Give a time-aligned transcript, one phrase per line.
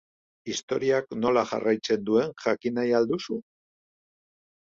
[0.51, 3.39] Istorioak nola jarraitzen duen jakin nahi al duzu?